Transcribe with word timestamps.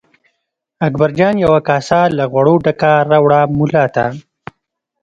اکبرجان 0.87 1.35
یوه 1.45 1.59
کاسه 1.67 2.01
له 2.17 2.23
غوړو 2.31 2.55
ډکه 2.65 2.91
راوړه 3.09 3.41
ملا 3.57 3.85
ته. 3.95 4.05